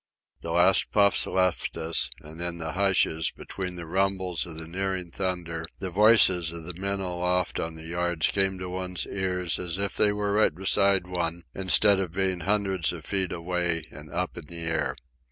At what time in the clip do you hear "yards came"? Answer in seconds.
7.85-8.57